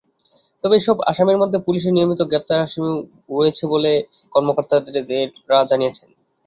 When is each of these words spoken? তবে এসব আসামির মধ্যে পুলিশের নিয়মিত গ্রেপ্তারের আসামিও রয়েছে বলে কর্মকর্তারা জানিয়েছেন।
তবে 0.63 0.75
এসব 0.77 0.97
আসামির 1.11 1.41
মধ্যে 1.41 1.57
পুলিশের 1.65 1.95
নিয়মিত 1.95 2.21
গ্রেপ্তারের 2.29 2.65
আসামিও 2.67 2.95
রয়েছে 3.31 3.63
বলে 3.73 3.91
কর্মকর্তারা 4.33 4.79
জানিয়েছেন। 5.71 6.07